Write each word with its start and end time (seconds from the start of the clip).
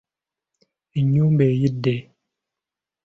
Ennyumba 0.99 1.43
eyidde. 1.51 1.95